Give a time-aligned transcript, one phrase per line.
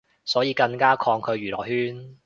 [0.25, 2.17] 所以更加抗拒娛樂圈